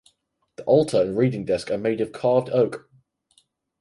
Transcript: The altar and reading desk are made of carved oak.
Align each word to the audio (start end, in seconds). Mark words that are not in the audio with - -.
The 0.55 0.63
altar 0.63 0.99
and 0.99 1.15
reading 1.15 1.45
desk 1.45 1.69
are 1.69 1.77
made 1.77 2.01
of 2.01 2.11
carved 2.11 2.49
oak. 2.49 2.89